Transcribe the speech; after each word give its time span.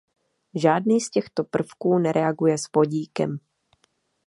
Žádný 0.55 1.01
z 1.01 1.09
těchto 1.09 1.43
prvků 1.43 1.99
nereaguje 1.99 2.57
s 2.57 2.63
vodíkem. 2.75 3.37